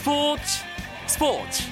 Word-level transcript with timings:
스포츠 0.00 0.42
스포츠 1.06 1.62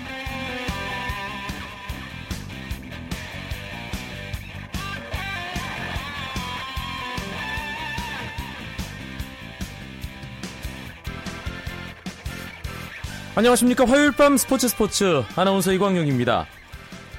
안녕하십니까 13.35 13.87
화요일 13.87 14.12
밤 14.12 14.37
스포츠 14.37 14.69
스포츠 14.69 15.22
아나운서 15.35 15.72
이광용입니다. 15.72 16.47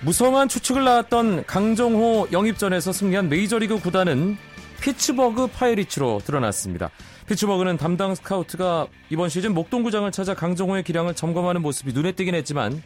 무성한 0.02 0.48
추측을 0.48 0.84
낳았던 0.84 1.46
강정호 1.46 2.28
영입전에서 2.32 2.94
승리한 2.94 3.30
메이저리그 3.30 3.80
구단은 3.80 4.38
피츠버그 4.82 5.48
파이리츠로 5.48 6.22
드러났습니다. 6.24 6.92
피츠버그는 7.30 7.78
담당 7.78 8.16
스카우트가 8.16 8.88
이번 9.12 9.30
시즌 9.30 9.54
목동구장을 9.54 10.12
찾아 10.12 10.34
강정호의 10.34 10.82
기량을 10.82 11.14
점검하는 11.14 11.62
모습이 11.62 11.94
눈에 11.94 12.14
띄긴 12.14 12.34
했지만 12.34 12.82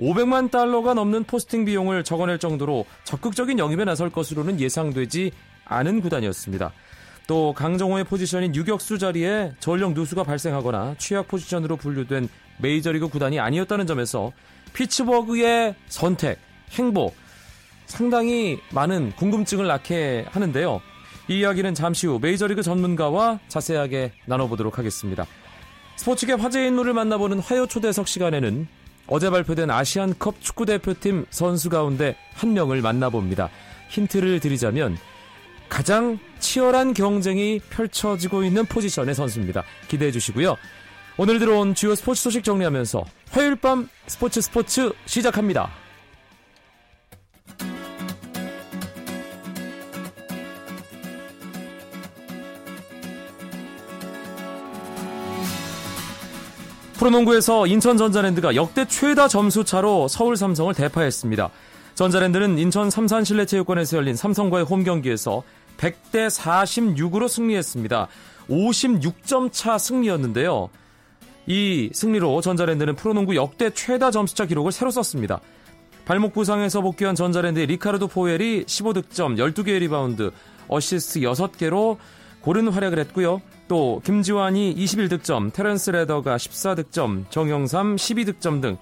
500만 0.00 0.50
달러가 0.50 0.94
넘는 0.94 1.24
포스팅 1.24 1.66
비용을 1.66 2.02
적어낼 2.02 2.38
정도로 2.38 2.86
적극적인 3.04 3.58
영입에 3.58 3.84
나설 3.84 4.08
것으로는 4.08 4.58
예상되지 4.58 5.32
않은 5.66 6.00
구단이었습니다. 6.00 6.72
또 7.26 7.52
강정호의 7.52 8.04
포지션인 8.04 8.54
유격수 8.54 8.96
자리에 8.96 9.52
전력 9.60 9.92
누수가 9.92 10.24
발생하거나 10.24 10.94
취약 10.96 11.28
포지션으로 11.28 11.76
분류된 11.76 12.30
메이저리그 12.60 13.08
구단이 13.08 13.38
아니었다는 13.38 13.86
점에서 13.86 14.32
피츠버그의 14.72 15.74
선택, 15.88 16.38
행보 16.70 17.12
상당히 17.84 18.58
많은 18.72 19.12
궁금증을 19.16 19.66
낳게 19.66 20.24
하는데요. 20.30 20.80
이 21.28 21.38
이야기는 21.38 21.74
잠시 21.74 22.06
후 22.06 22.18
메이저리그 22.20 22.62
전문가와 22.62 23.40
자세하게 23.48 24.12
나눠보도록 24.26 24.78
하겠습니다. 24.78 25.26
스포츠계 25.96 26.34
화제 26.34 26.66
인물을 26.66 26.92
만나보는 26.92 27.38
화요 27.38 27.66
초대석 27.66 28.08
시간에는 28.08 28.66
어제 29.06 29.30
발표된 29.30 29.70
아시안컵 29.70 30.40
축구대표팀 30.40 31.26
선수 31.30 31.70
가운데 31.70 32.16
한 32.34 32.52
명을 32.52 32.82
만나봅니다. 32.82 33.50
힌트를 33.88 34.40
드리자면 34.40 34.98
가장 35.68 36.18
치열한 36.40 36.94
경쟁이 36.94 37.60
펼쳐지고 37.70 38.44
있는 38.44 38.64
포지션의 38.66 39.14
선수입니다. 39.14 39.64
기대해 39.88 40.10
주시고요. 40.10 40.56
오늘 41.16 41.38
들어온 41.38 41.74
주요 41.74 41.94
스포츠 41.94 42.22
소식 42.22 42.44
정리하면서 42.44 43.04
화요일 43.30 43.56
밤 43.56 43.88
스포츠 44.06 44.40
스포츠 44.40 44.92
시작합니다. 45.06 45.83
프로농구에서 57.04 57.66
인천 57.66 57.98
전자랜드가 57.98 58.54
역대 58.54 58.86
최다 58.86 59.28
점수 59.28 59.62
차로 59.62 60.08
서울 60.08 60.38
삼성을 60.38 60.72
대파했습니다. 60.72 61.50
전자랜드는 61.94 62.56
인천 62.56 62.88
삼산 62.88 63.24
실내체육관에서 63.24 63.98
열린 63.98 64.16
삼성과의 64.16 64.64
홈 64.64 64.84
경기에서 64.84 65.42
100대 65.76 66.30
46으로 66.30 67.28
승리했습니다. 67.28 68.08
56점 68.48 69.50
차 69.52 69.76
승리였는데요. 69.76 70.70
이 71.46 71.90
승리로 71.92 72.40
전자랜드는 72.40 72.96
프로농구 72.96 73.36
역대 73.36 73.68
최다 73.68 74.10
점수차 74.10 74.46
기록을 74.46 74.72
새로 74.72 74.90
썼습니다. 74.90 75.40
발목 76.06 76.32
부상에서 76.32 76.80
복귀한 76.80 77.14
전자랜드의 77.14 77.66
리카르도 77.66 78.08
포웰이 78.08 78.64
15득점, 78.64 79.36
12개의 79.36 79.80
리바운드, 79.80 80.30
어시스트 80.68 81.20
6개로 81.20 81.98
고른 82.40 82.68
활약을 82.68 82.98
했고요. 83.00 83.42
또 83.68 84.00
김지환이 84.04 84.74
21득점, 84.76 85.52
테런스 85.52 85.90
레더가 85.90 86.36
14득점, 86.36 87.30
정영삼 87.30 87.96
12득점 87.96 88.62
등 88.62 88.76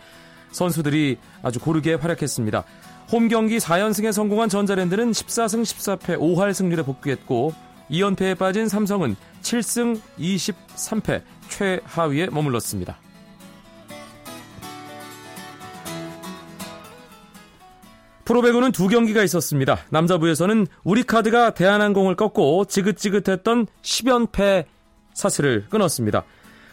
선수들이 0.50 1.18
아주 1.42 1.60
고르게 1.60 1.94
활약했습니다. 1.94 2.64
홈 3.12 3.28
경기 3.28 3.58
4연승에 3.58 4.12
성공한 4.12 4.48
전자랜드는 4.48 5.12
14승 5.12 5.62
14패 5.62 6.18
5할 6.18 6.54
승률에 6.54 6.82
복귀했고 6.82 7.52
2연패에 7.90 8.38
빠진 8.38 8.68
삼성은 8.68 9.16
7승 9.42 10.00
23패 10.18 11.22
최하위에 11.48 12.28
머물렀습니다. 12.30 13.01
프로배구는 18.24 18.72
두 18.72 18.88
경기가 18.88 19.22
있었습니다. 19.24 19.78
남자부에서는 19.90 20.66
우리카드가 20.84 21.54
대한항공을 21.54 22.14
꺾고 22.16 22.66
지긋지긋했던 22.66 23.66
10연패 23.82 24.64
사슬을 25.14 25.66
끊었습니다. 25.68 26.24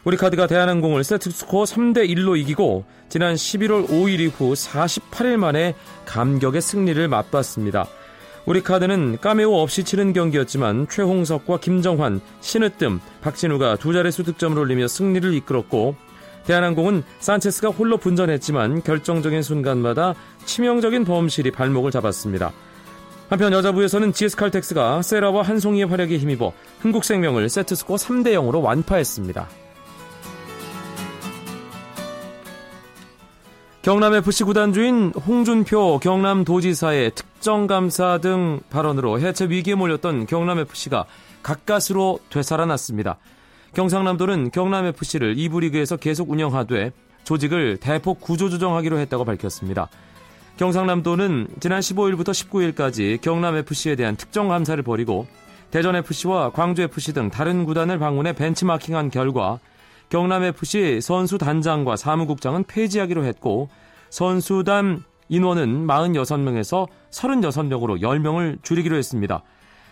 우리카드가 0.03 0.47
대한항공을 0.47 1.03
세트스코어 1.03 1.65
3대1로 1.65 2.37
이기고 2.37 2.85
지난 3.09 3.35
11월 3.35 3.87
5일 3.87 4.19
이후 4.19 4.53
48일 4.53 5.37
만에 5.37 5.75
감격의 6.05 6.61
승리를 6.61 7.07
맛봤습니다. 7.07 7.87
우리카드는 8.45 9.19
까메오 9.19 9.55
없이 9.55 9.83
치른 9.83 10.13
경기였지만 10.13 10.87
최홍석과 10.89 11.59
김정환, 11.59 12.21
신으뜸, 12.41 12.99
박진우가 13.21 13.75
두 13.75 13.93
자릿수 13.93 14.23
득점을 14.23 14.57
올리며 14.57 14.87
승리를 14.87 15.33
이끌었고 15.35 15.95
대한항공은 16.49 17.03
산체스가 17.19 17.69
홀로 17.69 17.97
분전했지만 17.97 18.81
결정적인 18.81 19.43
순간마다 19.43 20.15
치명적인 20.45 21.05
범실이 21.05 21.51
발목을 21.51 21.91
잡았습니다. 21.91 22.51
한편 23.29 23.53
여자부에서는 23.53 24.13
GS칼텍스가 24.13 25.03
세라와 25.03 25.43
한송이의 25.43 25.85
활약에 25.85 26.17
힘입어 26.17 26.51
흥국생명을 26.79 27.49
세트스코어 27.49 27.97
3대 27.97 28.33
0으로 28.33 28.63
완파했습니다. 28.63 29.47
경남FC 33.83 34.43
구단주인 34.45 35.13
홍준표 35.27 35.99
경남도지사의 35.99 37.11
특정 37.13 37.67
감사 37.67 38.17
등 38.17 38.59
발언으로 38.71 39.19
해체 39.19 39.45
위기에 39.45 39.75
몰렸던 39.75 40.25
경남FC가 40.25 41.05
가까스로 41.43 42.19
되살아났습니다. 42.31 43.19
경상남도는 43.73 44.51
경남FC를 44.51 45.35
2부 45.35 45.61
리그에서 45.61 45.95
계속 45.95 46.31
운영하되 46.31 46.91
조직을 47.23 47.77
대폭 47.77 48.19
구조조정하기로 48.21 48.97
했다고 48.99 49.25
밝혔습니다. 49.25 49.89
경상남도는 50.57 51.47
지난 51.59 51.79
15일부터 51.79 52.29
19일까지 52.29 53.21
경남FC에 53.21 53.95
대한 53.95 54.15
특정 54.15 54.47
감사를 54.47 54.81
벌이고 54.83 55.27
대전FC와 55.71 56.51
광주FC 56.51 57.13
등 57.13 57.29
다른 57.29 57.63
구단을 57.65 57.99
방문해 57.99 58.33
벤치마킹한 58.33 59.11
결과 59.11 59.59
경남FC 60.09 60.99
선수 61.01 61.37
단장과 61.37 61.95
사무국장은 61.95 62.63
폐지하기로 62.63 63.23
했고 63.25 63.69
선수단 64.09 65.03
인원은 65.29 65.85
46명에서 65.85 66.87
36명으로 67.11 68.01
10명을 68.01 68.63
줄이기로 68.63 68.95
했습니다. 68.97 69.43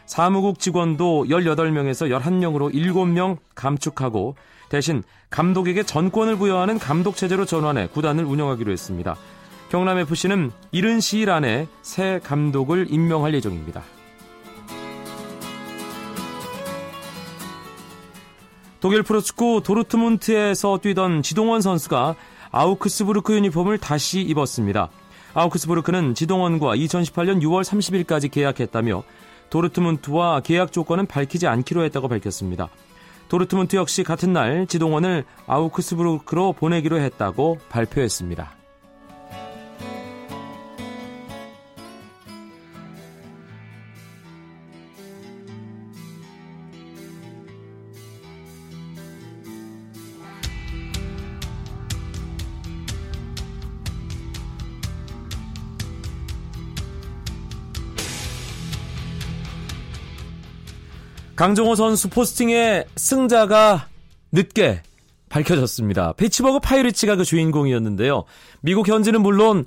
사무국 0.08 0.58
직원도 0.58 1.26
18명에서 1.30 2.10
11명으로 2.10 2.74
7명 2.74 3.38
감축하고 3.56 4.36
대신 4.70 5.04
감독에게 5.30 5.84
전권을 5.84 6.38
부여하는 6.38 6.80
감독체제로 6.80 7.46
전환해 7.46 7.88
구단을 7.88 8.24
운영하기로 8.24 8.72
했습니다. 8.72 9.16
경남FC는 9.70 10.52
이른 10.72 11.02
시일 11.02 11.30
안에 11.30 11.68
새 11.82 12.22
감독을 12.24 12.88
임명할 12.90 13.34
예정입니다. 13.34 13.84
독일 18.80 19.04
프로축구 19.04 19.62
도르트문트에서 19.66 20.78
뛰던 20.78 21.22
지동원 21.22 21.62
선수가 21.62 22.16
아우크스부르크 22.52 23.36
유니폼을 23.36 23.78
다시 23.80 24.22
입었습니다. 24.22 24.90
아우크스부르크는 25.34 26.16
지동원과 26.16 26.76
2018년 26.78 27.42
6월 27.42 27.64
30일까지 27.64 28.32
계약했다며 28.32 29.04
도르트문트와 29.50 30.42
계약 30.42 30.72
조건은 30.72 31.06
밝히지 31.06 31.48
않기로 31.48 31.84
했다고 31.84 32.08
밝혔습니다. 32.08 32.70
도르트문트 33.30 33.76
역시 33.76 34.04
같은 34.04 34.34
날 34.34 34.68
지동원을 34.68 35.26
아우크스부르크로 35.48 36.54
보내기로 36.54 37.00
했다고 37.00 37.60
발표했습니다. 37.70 38.52
강정호 61.38 61.76
선수 61.76 62.10
포스팅의 62.10 62.86
승자가 62.96 63.86
늦게 64.32 64.82
밝혀졌습니다. 65.30 66.14
피츠버그 66.14 66.60
파이리치가 66.64 67.16
그 67.16 67.24
주인공이었는데요. 67.24 68.24
미국 68.62 68.88
현지는 68.88 69.22
물론 69.22 69.66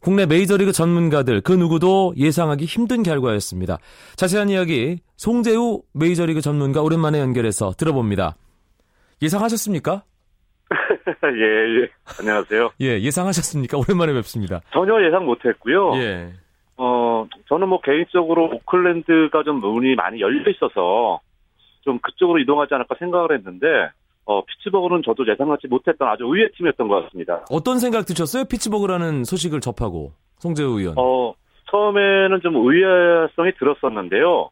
국내 0.00 0.26
메이저리그 0.26 0.72
전문가들 0.72 1.42
그 1.42 1.52
누구도 1.52 2.12
예상하기 2.16 2.64
힘든 2.64 3.04
결과였습니다. 3.04 3.78
자세한 4.16 4.48
이야기 4.48 4.98
송재우 5.16 5.82
메이저리그 5.94 6.40
전문가 6.40 6.82
오랜만에 6.82 7.20
연결해서 7.20 7.70
들어봅니다. 7.78 8.34
예상하셨습니까? 9.22 10.02
예, 11.24 11.82
예. 11.82 11.88
안녕하세요. 12.18 12.72
예, 12.80 13.00
예상하셨습니까? 13.00 13.78
오랜만에 13.78 14.12
뵙습니다. 14.14 14.60
전혀 14.72 14.94
예상 15.06 15.24
못했고요. 15.24 15.94
예. 15.98 16.32
어, 16.76 17.26
저는 17.48 17.68
뭐 17.68 17.80
개인적으로 17.80 18.50
오클랜드가 18.52 19.42
좀 19.44 19.60
문이 19.60 19.94
많이 19.94 20.20
열려 20.20 20.50
있어서 20.50 21.20
좀 21.82 21.98
그쪽으로 21.98 22.38
이동하지 22.38 22.74
않을까 22.74 22.94
생각을 22.98 23.36
했는데, 23.36 23.66
어, 24.24 24.42
피츠버그는 24.44 25.02
저도 25.04 25.26
예상하지 25.28 25.66
못했던 25.68 26.08
아주 26.08 26.24
의외의 26.24 26.50
팀이었던 26.56 26.88
것 26.88 27.04
같습니다. 27.04 27.44
어떤 27.50 27.78
생각 27.78 28.06
드셨어요? 28.06 28.44
피츠버그라는 28.44 29.24
소식을 29.24 29.60
접하고 29.60 30.12
송재우 30.38 30.78
의원. 30.78 30.94
어, 30.96 31.34
처음에는 31.70 32.40
좀 32.42 32.56
의외성이 32.56 33.52
들었었는데요. 33.58 34.50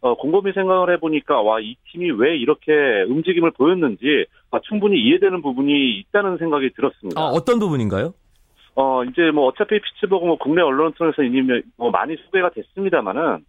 어, 0.00 0.14
곰곰이 0.16 0.52
생각을 0.52 0.92
해보니까, 0.94 1.40
와, 1.42 1.60
이 1.60 1.76
팀이 1.92 2.10
왜 2.12 2.36
이렇게 2.36 2.72
움직임을 3.08 3.52
보였는지, 3.52 4.26
아, 4.50 4.58
충분히 4.68 5.00
이해되는 5.00 5.40
부분이 5.42 5.98
있다는 6.00 6.38
생각이 6.38 6.70
들었습니다. 6.74 7.20
아, 7.20 7.26
어떤 7.26 7.60
부분인가요? 7.60 8.12
어, 8.74 9.04
이제 9.04 9.30
뭐 9.30 9.46
어차피 9.46 9.80
피츠버그 9.80 10.24
뭐 10.24 10.38
국내 10.38 10.62
언론을 10.62 10.92
통해서 10.92 11.22
이미 11.22 11.62
뭐 11.76 11.90
많이 11.90 12.16
소개가 12.16 12.50
됐습니다만은, 12.50 13.44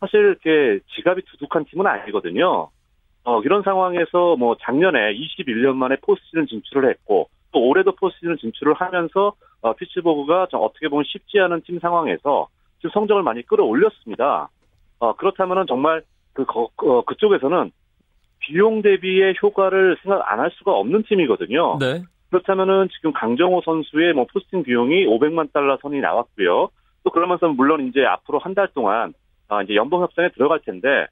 사실 0.00 0.20
이렇게 0.20 0.80
지갑이 0.94 1.22
두둑한 1.26 1.64
팀은 1.66 1.86
아니거든요. 1.86 2.68
어, 3.24 3.40
이런 3.42 3.62
상황에서 3.62 4.36
뭐 4.36 4.56
작년에 4.60 5.14
21년 5.14 5.74
만에 5.76 5.96
포스트시즌 6.02 6.46
진출을 6.46 6.90
했고, 6.90 7.28
또 7.52 7.60
올해도 7.60 7.92
포스트시즌 7.92 8.36
진출을 8.38 8.74
하면서, 8.74 9.32
어, 9.62 9.72
피츠버그가 9.74 10.48
좀 10.50 10.60
어떻게 10.62 10.88
보면 10.88 11.04
쉽지 11.06 11.38
않은 11.40 11.62
팀 11.62 11.78
상황에서 11.78 12.48
지금 12.78 12.90
성적을 12.90 13.22
많이 13.22 13.42
끌어올렸습니다. 13.46 14.48
어, 14.98 15.12
그렇다면은 15.16 15.66
정말 15.66 16.02
그, 16.34 16.44
거, 16.44 16.68
어, 16.76 17.02
그쪽에서는 17.02 17.70
비용 18.40 18.82
대비의 18.82 19.36
효과를 19.42 19.96
생각 20.02 20.30
안 20.30 20.40
할 20.40 20.50
수가 20.58 20.72
없는 20.72 21.04
팀이거든요. 21.04 21.78
네. 21.78 22.02
그렇다면은 22.34 22.88
지금 22.96 23.12
강정호 23.12 23.62
선수의 23.64 24.12
뭐 24.12 24.26
포스팅 24.32 24.64
비용이 24.64 25.06
500만 25.06 25.52
달러 25.52 25.78
선이 25.80 26.00
나왔고요. 26.00 26.68
또 27.04 27.10
그러면서 27.10 27.46
물론 27.48 27.86
이제 27.86 28.04
앞으로 28.04 28.40
한 28.40 28.54
달 28.54 28.68
동안 28.74 29.12
아, 29.48 29.62
이제 29.62 29.74
연봉 29.76 30.02
협상에 30.02 30.30
들어갈 30.30 30.58
텐데 30.60 31.06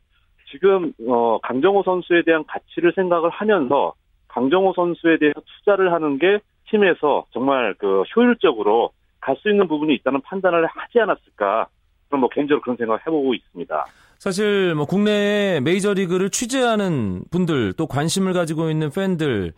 지금 0.51 0.93
어, 1.09 1.39
강정호 1.43 1.85
선수에 1.85 2.23
대한 2.23 2.45
가치를 2.47 2.93
생각을 2.97 3.31
하면서 3.31 3.95
강정호 4.29 4.73
선수에 4.75 5.19
대해서 5.19 5.41
투자를 5.59 5.93
하는 5.93 6.19
게 6.19 6.41
팀에서 6.71 7.27
정말 7.33 7.75
그 7.79 8.03
효율적으로 8.17 8.91
갈 9.21 9.37
수 9.37 9.49
있는 9.49 9.69
부분이 9.69 9.95
있다는 9.95 10.21
판단을 10.23 10.67
하지 10.67 10.99
않았을까. 10.99 11.69
그럼 12.09 12.23
뭐 12.23 12.29
개인적으로 12.31 12.61
그런 12.63 12.77
생각을 12.77 13.01
해보고 13.07 13.35
있습니다. 13.35 13.85
사실 14.19 14.75
뭐 14.75 14.87
국내에 14.87 15.61
메이저리그를 15.61 16.31
취재하는 16.31 17.23
분들 17.31 17.75
또 17.75 17.87
관심을 17.87 18.33
가지고 18.33 18.71
있는 18.71 18.91
팬들 18.91 19.53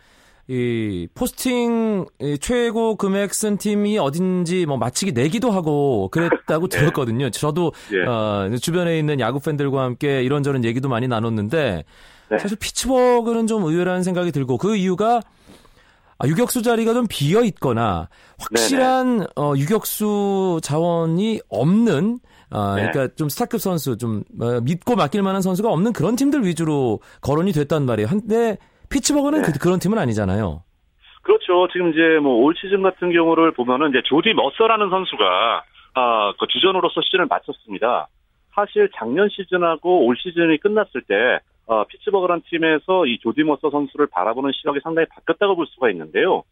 이 0.46 1.08
포스팅 1.14 2.04
이 2.20 2.38
최고 2.38 2.96
금액 2.96 3.32
쓴 3.32 3.56
팀이 3.56 3.98
어딘지 3.98 4.66
뭐 4.66 4.76
마치기 4.76 5.12
내기도 5.12 5.50
하고 5.50 6.08
그랬다고 6.10 6.68
네. 6.68 6.76
들었거든요. 6.78 7.30
저도 7.30 7.72
예. 7.92 8.06
어, 8.06 8.50
주변에 8.60 8.98
있는 8.98 9.20
야구 9.20 9.40
팬들과 9.40 9.82
함께 9.82 10.22
이런저런 10.22 10.64
얘기도 10.64 10.88
많이 10.88 11.08
나눴는데 11.08 11.84
네. 12.30 12.38
사실 12.38 12.58
피츠버그는 12.58 13.46
좀 13.46 13.64
의외라는 13.64 14.02
생각이 14.02 14.32
들고 14.32 14.58
그 14.58 14.76
이유가 14.76 15.22
아, 16.18 16.26
유격수 16.26 16.62
자리가 16.62 16.94
좀 16.94 17.06
비어 17.08 17.42
있거나 17.42 18.08
확실한 18.38 19.26
어, 19.36 19.54
유격수 19.56 20.60
자원이 20.62 21.40
없는 21.48 22.20
아, 22.50 22.76
네. 22.76 22.90
그러니까 22.90 23.14
좀 23.16 23.28
스타급 23.28 23.60
선수 23.60 23.96
좀 23.96 24.24
어, 24.40 24.60
믿고 24.60 24.94
맡길 24.94 25.22
만한 25.22 25.42
선수가 25.42 25.70
없는 25.70 25.92
그런 25.92 26.16
팀들 26.16 26.46
위주로 26.46 27.00
거론이 27.20 27.52
됐단 27.52 27.84
말이에요. 27.86 28.08
한데 28.08 28.58
피츠버그는 28.94 29.42
네. 29.42 29.52
그, 29.60 29.68
런 29.68 29.78
팀은 29.78 29.98
아니잖아요. 29.98 30.62
그렇죠. 31.22 31.66
지금 31.72 31.90
이제 31.92 32.18
뭐 32.22 32.44
올 32.44 32.54
시즌 32.56 32.82
같은 32.82 33.10
경우를 33.12 33.52
보면은 33.52 33.90
이제 33.90 34.02
조디 34.04 34.34
머서라는 34.34 34.90
선수가 34.90 35.64
아, 35.94 36.32
그 36.38 36.46
주전으로서 36.48 37.00
시즌을 37.02 37.26
마쳤습니다. 37.26 38.08
사실 38.54 38.88
작년 38.96 39.28
시즌하고 39.28 40.06
올 40.06 40.16
시즌이 40.16 40.58
끝났을 40.58 41.02
때 41.02 41.40
어, 41.66 41.84
피츠버그란 41.84 42.42
팀에서 42.48 43.06
이 43.06 43.18
조디 43.18 43.42
머서 43.42 43.70
선수를 43.70 44.06
바라보는 44.12 44.52
시각이 44.54 44.80
상당히 44.82 45.06
바뀌었다고 45.08 45.56
볼 45.56 45.66
수가 45.66 45.90
있는데요. 45.90 46.42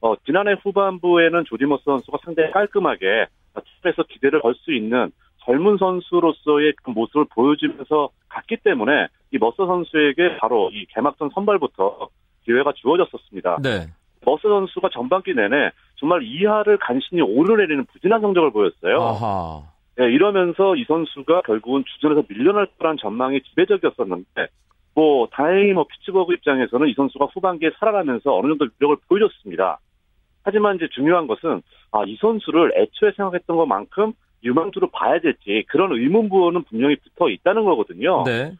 어, 0.00 0.14
지난해 0.26 0.54
후반부에는 0.62 1.44
조디 1.46 1.64
머서 1.64 1.82
선수가 1.86 2.18
상당히 2.24 2.50
깔끔하게 2.52 3.26
어, 3.54 3.60
팀에서 3.82 4.02
기대를 4.04 4.40
걸 4.40 4.54
수 4.54 4.72
있는 4.72 5.10
젊은 5.48 5.78
선수로서의 5.78 6.74
그 6.82 6.90
모습을 6.90 7.24
보여주면서 7.34 8.10
갔기 8.28 8.58
때문에 8.58 9.08
이 9.32 9.38
머서 9.38 9.66
선수에게 9.66 10.36
바로 10.36 10.70
이 10.74 10.84
개막전 10.90 11.30
선발부터 11.34 12.08
기회가 12.44 12.72
주어졌었습니다. 12.72 13.56
네. 13.62 13.86
머스 14.26 14.42
선수가 14.42 14.90
전반기 14.92 15.32
내내 15.32 15.70
정말 15.96 16.22
이하를 16.22 16.76
간신히 16.76 17.22
오르내리는 17.22 17.86
부진한 17.86 18.20
성적을 18.20 18.50
보였어요. 18.50 19.00
아하. 19.00 19.62
예, 20.00 20.04
이러면서 20.04 20.76
이 20.76 20.84
선수가 20.84 21.42
결국은 21.42 21.82
주전에서 21.94 22.24
밀려날 22.28 22.66
거란 22.78 22.98
전망이 22.98 23.40
지배적이었었는데, 23.40 24.48
뭐, 24.94 25.28
다행히 25.32 25.72
뭐, 25.72 25.86
피츠버그 25.88 26.34
입장에서는 26.34 26.88
이 26.88 26.94
선수가 26.94 27.26
후반기에 27.26 27.70
살아가면서 27.78 28.36
어느 28.36 28.48
정도 28.48 28.66
위력을 28.78 28.96
보여줬습니다. 29.08 29.80
하지만 30.44 30.76
이제 30.76 30.88
중요한 30.92 31.26
것은, 31.26 31.62
아, 31.90 32.04
이 32.06 32.16
선수를 32.20 32.74
애초에 32.76 33.12
생각했던 33.16 33.56
것만큼 33.56 34.12
유망주로 34.44 34.90
봐야 34.90 35.18
될지, 35.20 35.64
그런 35.68 35.92
의문부호는 35.92 36.64
분명히 36.64 36.96
붙어 36.96 37.28
있다는 37.28 37.64
거거든요. 37.64 38.24
네. 38.24 38.52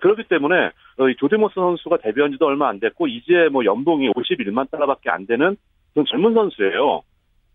그렇기 0.00 0.24
때문에 0.28 0.70
어, 0.98 1.08
이 1.08 1.16
조디 1.16 1.31
머서 1.31 1.54
선수가 1.54 1.98
데뷔한 1.98 2.32
지도 2.32 2.46
얼마 2.46 2.68
안 2.68 2.80
됐고 2.80 3.08
이제 3.08 3.48
뭐 3.52 3.64
연봉이 3.64 4.08
51만 4.10 4.70
달러밖에 4.70 5.10
안 5.10 5.26
되는 5.26 5.56
그런 5.92 6.06
젊은 6.06 6.32
선수예요. 6.34 7.02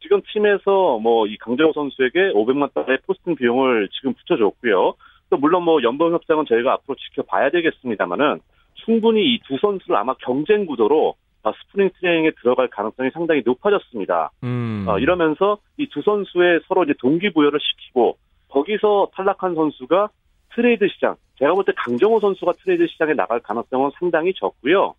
지금 0.01 0.21
팀에서 0.31 0.99
뭐 0.99 1.25
이 1.27 1.35
강정호 1.37 1.73
선수에게 1.73 2.33
500만 2.33 2.73
달러의 2.73 2.99
포스팅 3.07 3.35
비용을 3.35 3.89
지금 3.91 4.13
붙여줬고요. 4.13 4.93
또 5.31 5.37
물론 5.37 5.63
뭐 5.63 5.81
연봉 5.81 6.13
협상은 6.13 6.45
저희가 6.47 6.73
앞으로 6.73 6.95
지켜봐야 6.95 7.49
되겠습니다만은 7.49 8.39
충분히 8.85 9.33
이 9.33 9.39
두 9.47 9.57
선수를 9.59 9.95
아마 9.97 10.13
경쟁 10.23 10.65
구도로 10.67 11.15
아, 11.15 11.26
spring 11.43 11.91
training에 11.99 12.31
들어갈 12.41 12.67
가능성이 12.67 13.09
상당히 13.11 13.41
높아졌습니다. 13.45 14.31
음. 14.43 14.85
어, 14.87 14.99
이러면서 14.99 15.57
이 15.77 15.87
두 15.87 16.01
선수의 16.01 16.61
서로 16.67 16.83
이제 16.83 16.93
동기부여를 16.99 17.59
시키고 17.61 18.17
거기서 18.49 19.09
탈락한 19.13 19.55
선수가 19.55 20.09
트레이드 20.55 20.87
시장, 20.89 21.15
제가 21.39 21.53
볼 21.53 21.63
때 21.65 21.71
강정호 21.75 22.19
선수가 22.19 22.53
트레이드 22.63 22.87
시장에 22.87 23.13
나갈 23.13 23.39
가능성은 23.39 23.91
상당히 23.99 24.33
적고요. 24.33 24.95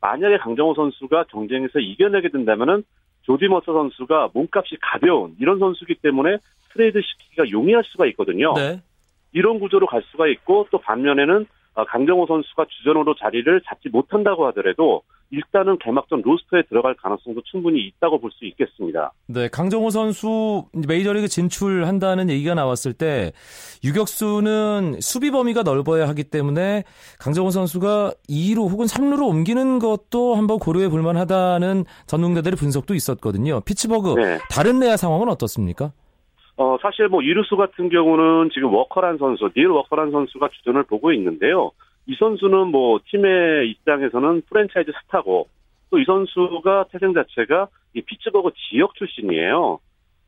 만약에 0.00 0.38
강정호 0.38 0.74
선수가 0.74 1.24
경쟁에서 1.24 1.78
이겨내게 1.78 2.28
된다면은 2.30 2.84
조디 3.22 3.48
머서 3.48 3.72
선수가 3.72 4.30
몸값이 4.34 4.76
가벼운 4.80 5.34
이런 5.40 5.58
선수기 5.58 5.96
때문에 5.96 6.38
트레이드 6.72 7.00
시키기가 7.00 7.50
용이할 7.50 7.82
수가 7.84 8.06
있거든요. 8.06 8.52
네. 8.54 8.80
이런 9.32 9.58
구조로 9.58 9.86
갈 9.86 10.02
수가 10.10 10.28
있고 10.28 10.66
또 10.70 10.78
반면에는 10.78 11.46
어, 11.74 11.84
강정호 11.84 12.26
선수가 12.26 12.66
주전으로 12.68 13.14
자리를 13.16 13.60
잡지 13.66 13.88
못한다고 13.88 14.46
하더라도 14.48 15.02
일단은 15.30 15.78
개막전 15.78 16.22
로스터에 16.22 16.62
들어갈 16.68 16.94
가능성도 16.94 17.42
충분히 17.50 17.80
있다고 17.86 18.20
볼 18.20 18.30
수 18.36 18.44
있겠습니다. 18.44 19.12
네, 19.28 19.48
강정호 19.48 19.90
선수 19.90 20.64
메이저리그 20.86 21.28
진출한다는 21.28 22.28
얘기가 22.28 22.54
나왔을 22.54 22.92
때 22.92 23.32
유격수는 23.84 25.00
수비 25.00 25.30
범위가 25.30 25.62
넓어야 25.62 26.06
하기 26.08 26.24
때문에 26.24 26.84
강정호 27.18 27.50
선수가 27.50 28.12
2루 28.28 28.70
혹은 28.70 28.86
3루로 28.86 29.26
옮기는 29.28 29.78
것도 29.78 30.34
한번 30.34 30.58
고려해 30.58 30.88
볼 30.88 31.02
만하다는 31.02 31.84
전문가들의 32.06 32.56
분석도 32.56 32.94
있었거든요. 32.94 33.60
피츠버그 33.60 34.14
네. 34.14 34.38
다른 34.50 34.78
내야 34.80 34.96
상황은 34.96 35.28
어떻습니까? 35.28 35.92
어, 36.58 36.76
사실 36.80 37.08
뭐 37.08 37.22
이루수 37.22 37.56
같은 37.56 37.90
경우는 37.90 38.50
지금 38.52 38.72
워커란 38.72 39.18
선수, 39.18 39.50
닐 39.54 39.68
워커란 39.68 40.10
선수가 40.10 40.48
주전을 40.48 40.84
보고 40.84 41.12
있는데요. 41.12 41.70
이 42.06 42.14
선수는 42.18 42.68
뭐 42.68 43.00
팀의 43.10 43.70
입장에서는 43.70 44.42
프랜차이즈 44.48 44.92
스타고 45.02 45.48
또 45.90 45.98
이 45.98 46.04
선수가 46.04 46.86
태생 46.90 47.14
자체가 47.14 47.68
이 47.94 48.02
피츠버그 48.02 48.50
지역 48.68 48.94
출신이에요. 48.94 49.78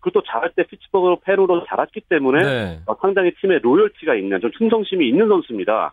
그리고 0.00 0.20
또 0.20 0.26
자랄 0.26 0.52
때 0.54 0.64
피츠버그 0.64 1.22
팬으로 1.24 1.64
자랐기 1.66 2.02
때문에 2.08 2.42
네. 2.44 2.80
어, 2.86 2.94
상당히 3.00 3.32
팀에 3.40 3.58
로열티가 3.58 4.14
있는 4.14 4.40
좀 4.40 4.50
충성심이 4.52 5.08
있는 5.08 5.28
선수입니다. 5.28 5.92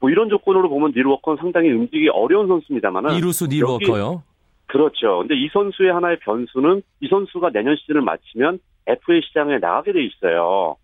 뭐 0.00 0.10
이런 0.10 0.28
조건으로 0.28 0.68
보면 0.68 0.92
닐 0.92 1.06
워커는 1.06 1.38
상당히 1.38 1.70
움직이기 1.70 2.10
어려운 2.10 2.46
선수입니다만은 2.46 3.14
이루수 3.14 3.46
닐 3.48 3.66
워커요. 3.66 4.22
그렇죠. 4.66 5.20
근데 5.20 5.34
이 5.34 5.48
선수의 5.48 5.92
하나의 5.92 6.18
변수는 6.20 6.82
이 7.00 7.08
선수가 7.08 7.50
내년 7.50 7.74
시즌을 7.76 8.02
마치면 8.02 8.60
FA 8.86 9.22
시장에 9.26 9.58
나가게 9.58 9.92
돼 9.92 10.04
있어요. 10.04 10.76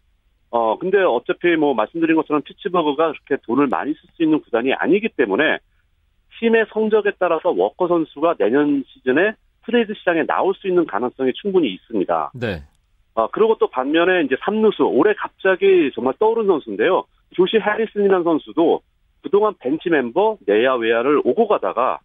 어, 0.55 0.79
근데 0.79 0.99
어차피 0.99 1.57
뭐 1.57 1.75
말씀드린 1.75 2.15
것처럼 2.15 2.41
피츠버그가 2.43 3.11
그렇게 3.11 3.43
돈을 3.43 3.67
많이 3.67 3.93
쓸 3.93 4.03
수 4.15 4.23
있는 4.23 4.41
구단이 4.41 4.73
아니기 4.73 5.09
때문에 5.09 5.59
팀의 6.39 6.67
성적에 6.73 7.11
따라서 7.19 7.51
워커 7.51 7.89
선수가 7.89 8.37
내년 8.39 8.85
시즌에 8.87 9.33
트레이드 9.67 9.95
시장에 9.95 10.25
나올 10.25 10.55
수 10.55 10.69
있는 10.69 10.87
가능성이 10.87 11.33
충분히 11.33 11.73
있습니다. 11.75 12.31
네. 12.35 12.63
아, 13.17 13.27
그리고 13.33 13.57
또 13.59 13.67
반면에 13.67 14.23
이제 14.23 14.37
삼루수, 14.45 14.85
올해 14.85 15.13
갑자기 15.15 15.91
정말 15.93 16.15
떠오른 16.21 16.47
선수인데요. 16.47 17.03
조시 17.35 17.57
해리슨이라는 17.59 18.23
선수도 18.23 18.81
그동안 19.23 19.55
벤치 19.59 19.91
멤버, 19.91 20.37
내야 20.47 20.75
외야를 20.75 21.21
오고 21.25 21.49
가다가, 21.49 21.99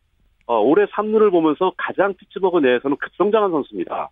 어, 0.48 0.58
올해 0.60 0.88
3루를 0.88 1.30
보면서 1.30 1.72
가장 1.78 2.16
피츠버그 2.16 2.58
내에서는 2.62 2.98
급성장한 2.98 3.52
선수입니다. 3.52 4.10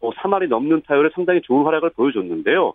어, 0.00 0.10
3할이 0.10 0.46
넘는 0.48 0.82
타율에 0.86 1.10
상당히 1.12 1.40
좋은 1.40 1.64
활약을 1.64 1.90
보여줬는데요. 1.96 2.74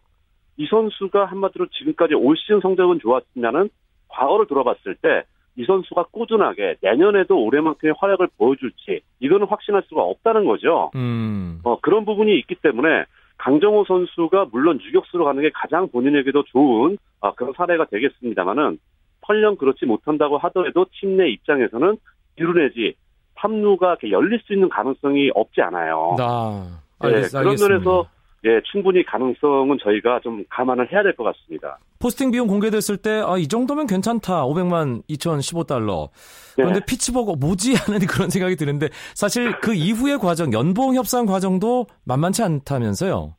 이 0.57 0.67
선수가 0.67 1.25
한마디로 1.25 1.67
지금까지 1.67 2.13
올 2.13 2.35
시즌 2.37 2.59
성적은 2.61 2.99
좋았지만은 2.99 3.69
과거를 4.09 4.47
돌아봤을 4.47 4.95
때 5.01 5.23
이 5.57 5.63
선수가 5.65 6.07
꾸준하게 6.11 6.75
내년에도 6.81 7.41
올해만큼의 7.41 7.95
활약을 7.97 8.27
보여줄지 8.37 9.01
이거는 9.21 9.47
확신할 9.47 9.83
수가 9.87 10.01
없다는 10.03 10.45
거죠. 10.45 10.91
음. 10.95 11.61
어, 11.63 11.79
그런 11.79 12.03
부분이 12.03 12.37
있기 12.39 12.55
때문에 12.55 13.05
강정호 13.37 13.85
선수가 13.85 14.47
물론 14.51 14.79
유격수로 14.81 15.23
가는 15.25 15.41
게 15.41 15.49
가장 15.53 15.87
본인에게도 15.89 16.43
좋은 16.43 16.97
아, 17.21 17.33
그런 17.33 17.53
사례가 17.55 17.85
되겠습니다만은 17.85 18.79
펄령 19.21 19.55
그렇지 19.55 19.85
못한다고 19.85 20.37
하더라도 20.37 20.85
팀 20.99 21.15
내 21.17 21.29
입장에서는 21.29 21.97
2루 22.37 22.57
내지 22.57 22.95
3루가 23.37 23.97
열릴 24.11 24.39
수 24.41 24.53
있는 24.53 24.67
가능성이 24.69 25.31
없지 25.33 25.61
않아요. 25.61 26.15
아, 26.19 26.67
네, 27.01 27.07
알겠, 27.07 27.29
그런 27.31 27.45
알겠습니다. 27.45 27.67
면에서 27.69 28.09
예, 28.45 28.61
충분히 28.71 29.03
가능성은 29.03 29.79
저희가 29.83 30.19
좀 30.21 30.43
감안을 30.49 30.91
해야 30.91 31.01
될 31.01 31.15
것 31.15 31.23
같습니다. 31.23 31.79
포스팅 31.99 32.29
비용 32.31 32.47
공개됐을 32.47 32.97
때, 32.97 33.23
아, 33.25 33.37
이 33.37 33.47
정도면 33.47 33.87
괜찮다. 33.87 34.45
500만 34.45 35.01
2015달러. 35.09 36.09
그런데 36.55 36.79
네. 36.79 36.85
피츠버그 36.85 37.35
뭐지? 37.39 37.73
하는 37.75 37.99
그런 38.01 38.29
생각이 38.29 38.55
드는데, 38.55 38.89
사실 39.15 39.59
그 39.61 39.73
이후의 39.73 40.19
과정, 40.19 40.53
연봉 40.53 40.93
협상 40.95 41.25
과정도 41.25 41.87
만만치 42.05 42.43
않다면서요? 42.43 43.33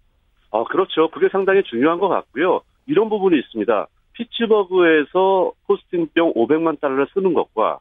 어, 0.51 0.65
그렇죠. 0.65 1.09
그게 1.11 1.29
상당히 1.31 1.63
중요한 1.65 1.99
것 2.01 2.09
같고요. 2.09 2.63
이런 2.87 3.09
부분이 3.09 3.39
있습니다. 3.39 3.87
피츠버그에서 4.15 5.53
포스팅 5.67 6.09
비용 6.15 6.33
500만 6.35 6.81
달러를 6.81 7.07
쓰는 7.15 7.35
것과 7.35 7.79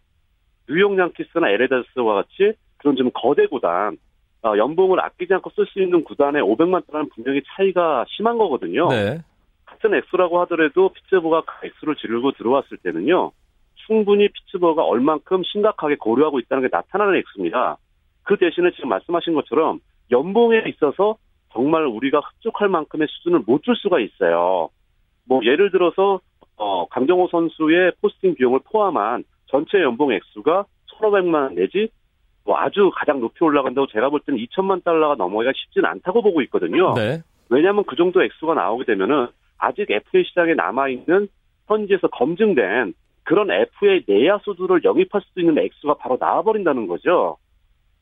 뉴욕 0.70 0.98
양키스나 0.98 1.50
LA 1.50 1.61
다저스와 1.61 2.15
같이 2.15 2.53
그런 2.77 2.96
좀 2.98 3.10
거대 3.13 3.48
구단, 3.48 3.94
어, 3.94 3.96
연봉을 4.58 5.00
아끼지 5.00 5.34
않고 5.34 5.50
쓸 5.52 5.66
수 5.68 5.82
있는 5.82 6.04
구단의 6.04 6.42
500만 6.44 6.86
달러는 6.88 7.10
분명히 7.16 7.42
차이가 7.48 8.06
심한 8.10 8.38
거거든요. 8.38 8.90
네. 8.90 9.20
같은 9.66 9.94
액수라고 9.96 10.40
하더라도 10.42 10.90
피츠버그가 10.90 11.42
그 11.42 11.68
액수를 11.68 11.96
지르고 11.96 12.32
들어왔을 12.34 12.78
때는요, 12.78 13.32
충분히 13.88 14.30
피츠버그가 14.30 14.84
얼만큼 14.84 15.44
심각하게 15.44 15.96
고려하고 15.96 16.40
있다는 16.40 16.64
게 16.64 16.70
나타나는 16.72 17.16
액수입니다. 17.16 17.78
그 18.24 18.38
대신에 18.38 18.72
지금 18.72 18.90
말씀하신 18.90 19.34
것처럼 19.34 19.80
연봉에 20.12 20.64
있어서 20.68 21.18
정말 21.54 21.86
우리가 21.86 22.20
흡족할 22.20 22.70
만큼의 22.70 23.08
수준을 23.10 23.44
못 23.48 23.64
줄 23.64 23.75
수가 23.75 24.00
있어요. 24.00 24.70
뭐 25.28 25.42
예를 25.44 25.72
들어서 25.72 26.20
어, 26.58 26.88
강정호 26.88 27.28
선수의 27.30 27.94
포스팅 28.02 28.36
비용을 28.36 28.60
포함한 28.72 29.24
전체 29.48 29.82
연봉 29.82 30.12
액수가 30.14 30.66
1,500만 31.00 31.54
내지 31.56 31.90
뭐 32.46 32.58
아주 32.58 32.92
가장 32.94 33.20
높이 33.20 33.44
올라간다고 33.44 33.88
제가 33.88 34.10
볼 34.10 34.20
때는 34.22 34.40
2천만 34.40 34.84
달러가 34.84 35.16
넘어가기가 35.16 35.52
쉽지는 35.56 35.90
않다고 35.90 36.22
보고 36.22 36.42
있거든요. 36.44 36.94
네. 36.94 37.22
왜냐하면 37.50 37.84
그 37.86 37.96
정도 37.96 38.24
액수가 38.24 38.54
나오게 38.54 38.86
되면은 38.86 39.28
아직 39.58 39.90
FA 39.90 40.24
시장에 40.24 40.54
남아있는 40.54 41.28
현지에서 41.68 42.08
검증된 42.08 42.94
그런 43.24 43.50
FA 43.50 44.04
내야 44.08 44.38
수들을 44.44 44.84
영입할 44.84 45.22
수 45.22 45.40
있는 45.40 45.58
액수가 45.58 45.96
바로 45.96 46.18
나와버린다는 46.20 46.88
거죠. 46.88 47.38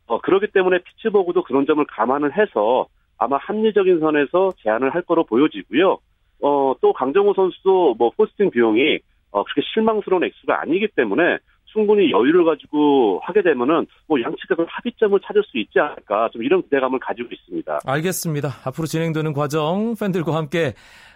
어, 0.05 0.19
그렇기 0.19 0.47
때문에 0.47 0.79
피츠버그도 0.79 1.43
그런 1.43 1.65
점을 1.65 1.83
감안을 1.85 2.37
해서 2.37 2.87
아마 3.17 3.37
합리적인 3.37 4.01
선에서 4.01 4.51
제안을 4.61 4.93
할 4.93 5.01
거로 5.03 5.23
보여지고요. 5.23 5.97
어, 6.41 6.73
또 6.81 6.91
강정호 6.91 7.33
선수도 7.33 7.95
뭐 7.97 8.11
포스팅 8.17 8.49
비용이 8.49 8.99
어, 9.31 9.43
그렇게 9.43 9.61
실망스러운 9.73 10.25
액수가 10.25 10.61
아니기 10.61 10.89
때문에 10.89 11.37
충분히 11.73 12.11
여유를 12.11 12.45
가지고 12.45 13.19
하게 13.23 13.41
되면은 13.41 13.87
뭐 14.07 14.21
양측에서 14.21 14.65
합의점을 14.67 15.19
찾을 15.25 15.43
수 15.43 15.57
있지 15.57 15.79
않을까 15.79 16.29
좀 16.31 16.43
이런 16.43 16.61
기대감을 16.63 16.99
가지고 16.99 17.29
있습니다. 17.31 17.79
알겠습니다. 17.85 18.49
앞으로 18.65 18.85
진행되는 18.85 19.33
과정 19.33 19.95
팬들과 19.99 20.35
함께 20.35 20.73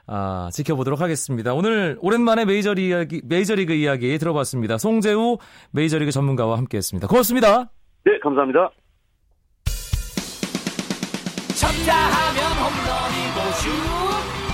아, 0.08 0.50
지켜보도록 0.52 1.02
하겠습니다. 1.02 1.54
오늘 1.54 1.98
오랜만에 2.02 2.46
메이저리 2.46 2.88
이야기, 2.88 3.22
메이저리그 3.28 3.74
이야기 3.74 4.18
들어봤습니다. 4.18 4.78
송재우 4.78 5.38
메이저리그 5.72 6.12
전문가와 6.12 6.58
함께했습니다. 6.58 7.08
고맙습니다. 7.08 7.70
네, 8.06 8.18
감사합니다. 8.24 8.72
쳤다 11.60 11.94
하면 11.94 12.40
홈런이고 12.62 13.38
슛 13.58 13.70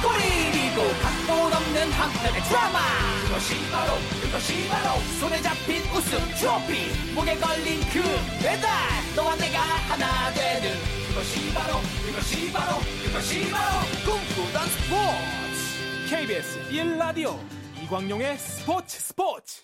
골이고 0.01 0.79
각본 1.03 1.53
없는 1.53 1.91
한편의 1.91 2.41
드라마 2.49 3.22
그것이 3.33 3.55
바로 3.71 3.93
그것이 4.21 4.69
바로 4.69 4.99
손에 5.19 5.41
잡힌 5.41 5.81
우승 5.91 6.19
트로피 6.37 7.13
목에 7.15 7.35
걸린 7.37 7.79
그 7.91 7.99
배달 8.43 8.69
너와 9.15 9.35
내가 9.37 9.59
하나 9.59 10.31
되는 10.33 10.69
그것이 11.07 11.51
바로 11.51 11.79
그것이 12.05 12.53
바로 12.53 12.77
그것이 13.03 13.49
바로 13.49 13.79
꿈꾸던 14.05 14.67
스포츠 14.67 16.09
KBS 16.09 16.59
1라디오 16.69 17.39
이광용의 17.83 18.37
스포츠 18.37 18.99
스포츠 18.99 19.63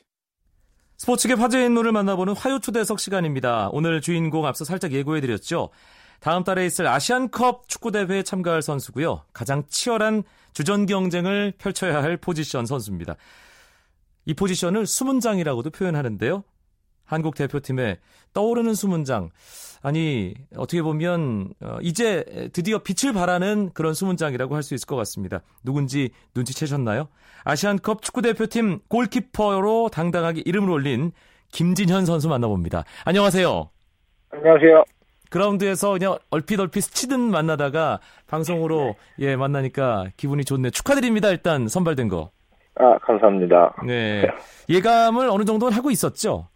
스포츠계 0.97 1.35
화제 1.35 1.63
인물을 1.63 1.91
만나보는 1.91 2.35
화요 2.35 2.57
초대석 2.57 2.99
시간입니다. 2.99 3.69
오늘 3.71 4.01
주인공 4.01 4.47
앞서 4.47 4.65
살짝 4.65 4.93
예고해드렸죠. 4.93 5.69
다음 6.21 6.43
달에 6.43 6.65
있을 6.65 6.87
아시안컵 6.87 7.69
축구대회에 7.69 8.23
참가할 8.23 8.63
선수고요. 8.63 9.25
가장 9.31 9.63
치열한 9.69 10.23
주전 10.53 10.87
경쟁을 10.87 11.53
펼쳐야 11.59 12.01
할 12.01 12.17
포지션 12.17 12.65
선수입니다. 12.65 13.15
이 14.29 14.35
포지션을 14.35 14.85
수문장이라고도 14.85 15.71
표현하는데요. 15.71 16.43
한국 17.03 17.33
대표팀에 17.33 17.97
떠오르는 18.33 18.75
수문장. 18.75 19.31
아니, 19.81 20.35
어떻게 20.55 20.83
보면, 20.83 21.55
어, 21.61 21.79
이제 21.81 22.23
드디어 22.53 22.77
빛을 22.77 23.11
발하는 23.13 23.71
그런 23.73 23.95
수문장이라고 23.95 24.55
할 24.55 24.61
수 24.61 24.75
있을 24.75 24.85
것 24.85 24.95
같습니다. 24.97 25.41
누군지 25.63 26.11
눈치채셨나요? 26.35 27.07
아시안컵 27.43 28.03
축구대표팀 28.03 28.81
골키퍼로 28.87 29.89
당당하게 29.91 30.43
이름을 30.45 30.69
올린 30.69 31.11
김진현 31.51 32.05
선수 32.05 32.29
만나봅니다. 32.29 32.83
안녕하세요. 33.05 33.67
안녕하세요. 34.29 34.83
그라운드에서 35.31 35.93
그냥 35.93 36.19
얼핏 36.29 36.59
얼핏 36.59 36.81
스치듯 36.81 37.19
만나다가 37.19 37.99
방송으로 38.27 38.95
예 39.19 39.35
만나니까 39.35 40.11
기분이 40.17 40.45
좋네. 40.45 40.69
축하드립니다. 40.69 41.29
일단 41.29 41.67
선발된 41.67 42.09
거. 42.09 42.29
아, 42.79 42.97
감사합니다. 42.99 43.75
네. 43.85 44.25
예감을 44.69 45.27
어느 45.29 45.43
정도는 45.43 45.75
하고 45.75 45.91
있었죠. 45.91 46.47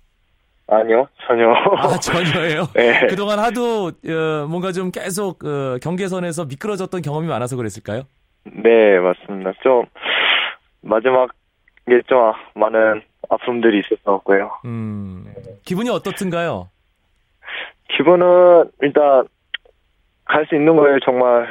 아니요, 0.68 1.08
전혀. 1.28 1.50
아 1.52 2.00
전혀예요. 2.00 2.68
네. 2.74 3.08
그동안 3.08 3.40
하도 3.40 3.88
어, 3.88 4.48
뭔가 4.48 4.72
좀 4.72 4.92
계속 4.92 5.44
어, 5.44 5.78
경계선에서 5.82 6.46
미끄러졌던 6.46 7.02
경험이 7.02 7.28
많아서 7.28 7.58
그랬을까요? 7.58 8.04
네, 8.46 8.98
맞습니다. 9.00 9.52
좀, 9.62 9.86
마지막에 10.82 11.32
좀 12.08 12.32
많은 12.56 13.02
아픔들이 13.30 13.82
있었고요. 13.82 14.52
음. 14.66 15.26
기분이 15.66 15.90
어떻든가요? 15.90 16.70
기분은 17.98 18.72
일단, 18.82 19.28
갈 20.26 20.46
수 20.48 20.56
있는 20.56 20.76
거에 20.78 20.98
정말 21.06 21.48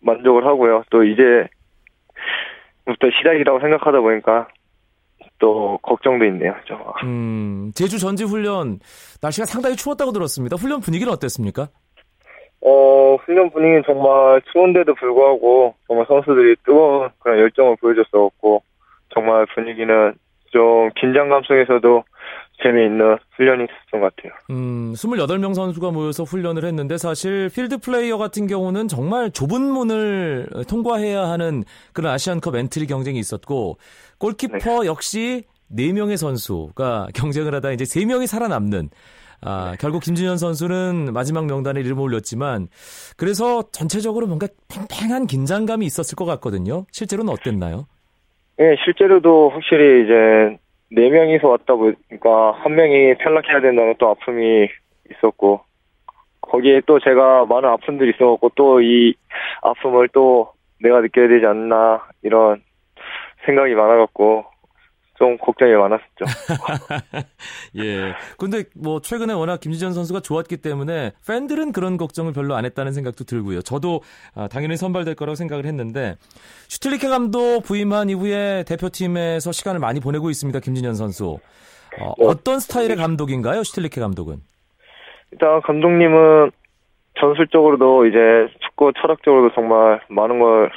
만족을 0.00 0.46
하고요. 0.46 0.84
또 0.90 1.04
이제, 1.04 1.46
부터 2.92 3.08
시작이라고 3.16 3.60
생각하다 3.60 4.00
보니까, 4.00 4.48
또, 5.38 5.78
걱정도 5.82 6.24
있네요, 6.26 6.54
좀. 6.64 6.78
음. 7.04 7.72
제주 7.74 7.98
전지 7.98 8.24
훈련 8.24 8.78
날씨가 9.22 9.46
상당히 9.46 9.76
추웠다고 9.76 10.12
들었습니다. 10.12 10.56
훈련 10.56 10.80
분위기는 10.80 11.10
어땠습니까? 11.12 11.68
어, 12.62 13.16
훈련 13.24 13.50
분위기는 13.50 13.82
정말 13.86 14.42
추운데도 14.52 14.94
불구하고, 14.94 15.74
정말 15.86 16.06
선수들이 16.06 16.56
뜨거운 16.64 17.08
그런 17.18 17.38
열정을 17.38 17.76
보여줬었고, 17.80 18.62
정말 19.14 19.46
분위기는 19.54 20.14
좀 20.50 20.90
긴장감 20.96 21.42
속에서도 21.44 22.04
재미있는 22.62 23.18
훈련이 23.36 23.64
있었던 23.64 24.00
것 24.00 24.14
같아요. 24.14 24.32
음, 24.50 24.92
28명 24.94 25.54
선수가 25.54 25.90
모여서 25.90 26.24
훈련을 26.24 26.64
했는데 26.64 26.98
사실 26.98 27.48
필드 27.54 27.78
플레이어 27.78 28.18
같은 28.18 28.46
경우는 28.46 28.88
정말 28.88 29.30
좁은 29.30 29.62
문을 29.62 30.48
통과해야 30.68 31.28
하는 31.28 31.64
그런 31.92 32.12
아시안컵 32.12 32.56
엔트리 32.56 32.86
경쟁이 32.86 33.18
있었고 33.18 33.78
골키퍼 34.18 34.86
역시 34.86 35.44
4명의 35.74 36.16
선수가 36.16 37.08
경쟁을 37.14 37.54
하다 37.54 37.72
이제 37.72 37.84
3명이 37.84 38.26
살아남는 38.26 38.90
아, 39.42 39.74
결국 39.80 40.02
김진현 40.02 40.36
선수는 40.36 41.12
마지막 41.12 41.46
명단에 41.46 41.80
이름을 41.80 42.02
올렸지만 42.02 42.68
그래서 43.16 43.62
전체적으로 43.72 44.26
뭔가 44.26 44.46
팽팽한 44.68 45.26
긴장감이 45.26 45.86
있었을 45.86 46.16
것 46.16 46.24
같거든요. 46.26 46.84
실제로는 46.92 47.32
어땠나요? 47.32 47.86
예, 48.60 48.76
실제로도 48.84 49.50
확실히 49.50 50.04
이제 50.04 50.58
네 50.92 51.08
명이서 51.08 51.48
왔다 51.48 51.74
보니까 51.74 52.52
한 52.52 52.74
명이 52.74 53.16
탈락해야 53.18 53.60
된다는 53.60 53.94
또 53.98 54.08
아픔이 54.08 54.68
있었고 55.10 55.60
거기에 56.40 56.82
또 56.86 56.98
제가 56.98 57.46
많은 57.46 57.68
아픔들이 57.68 58.10
있어갖고 58.10 58.50
또 58.56 58.80
이 58.80 59.14
아픔을 59.62 60.08
또 60.08 60.52
내가 60.82 61.00
느껴야 61.00 61.28
되지 61.28 61.46
않나 61.46 62.02
이런 62.22 62.62
생각이 63.46 63.74
많아갖고 63.74 64.44
좀 65.20 65.36
걱정이 65.36 65.72
많았었죠. 65.72 66.24
예. 67.76 68.14
근데 68.38 68.64
뭐 68.74 69.00
최근에 69.02 69.34
워낙 69.34 69.60
김지전 69.60 69.92
선수가 69.92 70.20
좋았기 70.20 70.56
때문에 70.56 71.12
팬들은 71.28 71.72
그런 71.72 71.98
걱정을 71.98 72.32
별로 72.32 72.56
안 72.56 72.64
했다는 72.64 72.92
생각도 72.92 73.24
들고요. 73.24 73.60
저도 73.60 74.00
아, 74.34 74.48
당연히 74.48 74.78
선발될 74.78 75.14
거라고 75.16 75.34
생각을 75.34 75.66
했는데 75.66 76.16
슈틸리케 76.68 77.08
감독 77.08 77.60
부임한 77.64 78.08
이후에 78.08 78.64
대표팀에서 78.66 79.52
시간을 79.52 79.78
많이 79.78 80.00
보내고 80.00 80.30
있습니다. 80.30 80.58
김진현 80.58 80.94
선수. 80.94 81.38
어, 82.00 82.14
네. 82.18 82.26
어떤 82.26 82.58
스타일의 82.58 82.96
감독인가요? 82.96 83.62
슈틸리케 83.62 84.00
감독은? 84.00 84.36
일단 85.32 85.60
감독님은 85.60 86.50
전술적으로도 87.20 88.06
이제 88.06 88.48
축구 88.60 88.92
철학적으로도 88.98 89.54
정말 89.54 90.00
많은 90.08 90.38
걸 90.38 90.70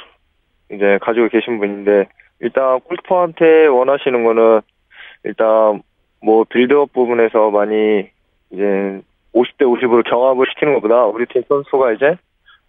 이제 0.70 0.98
가지고 1.00 1.28
계신 1.28 1.58
분인데 1.58 2.08
일단 2.40 2.80
골키퍼한테 2.80 3.66
원하시는 3.66 4.24
거는 4.24 4.60
일단 5.24 5.82
뭐 6.22 6.44
빌드업 6.44 6.92
부분에서 6.92 7.50
많이 7.50 8.08
이제 8.50 9.00
50대 9.34 9.62
50으로 9.62 10.08
경합을 10.08 10.46
시키는 10.50 10.74
것보다 10.74 11.04
우리 11.06 11.26
팀 11.26 11.42
선수가 11.48 11.92
이제 11.92 12.16